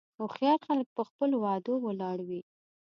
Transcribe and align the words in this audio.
هوښیار 0.19 0.59
خلک 0.67 0.87
په 0.97 1.03
خپلو 1.09 1.35
وعدو 1.43 1.73
ولاړ 1.85 2.17
وي. 2.27 2.41